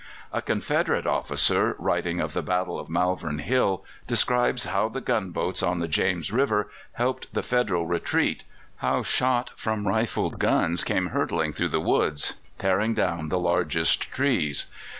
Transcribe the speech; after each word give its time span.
A 0.33 0.41
Confederate 0.41 1.05
officer, 1.05 1.75
writing 1.77 2.19
of 2.21 2.33
the 2.33 2.41
battle 2.41 2.79
of 2.79 2.89
Malvern 2.89 3.37
Hill, 3.37 3.85
describes 4.07 4.63
how 4.65 4.89
the 4.89 4.99
gunboats 4.99 5.61
on 5.61 5.77
the 5.77 5.87
James 5.87 6.31
River 6.31 6.71
helped 6.93 7.31
the 7.35 7.43
Federal 7.43 7.85
retreat, 7.85 8.43
how 8.77 9.03
shot 9.03 9.51
from 9.55 9.87
rifled 9.87 10.39
guns 10.39 10.83
came 10.83 11.09
hurtling 11.09 11.53
through 11.53 11.67
the 11.69 11.79
woods, 11.79 12.33
tearing 12.57 12.95
down 12.95 13.29
the 13.29 13.37
largest 13.37 14.11
trees. 14.11 14.71